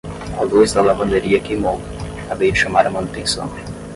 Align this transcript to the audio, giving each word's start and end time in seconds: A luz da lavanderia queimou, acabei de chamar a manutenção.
A 0.39 0.41
luz 0.43 0.73
da 0.73 0.81
lavanderia 0.81 1.39
queimou, 1.39 1.79
acabei 2.25 2.51
de 2.51 2.57
chamar 2.57 2.87
a 2.87 2.89
manutenção. 2.89 3.47